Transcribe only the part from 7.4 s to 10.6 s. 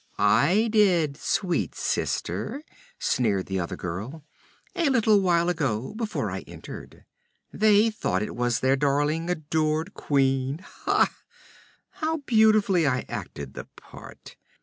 They thought it was their darling adored queen.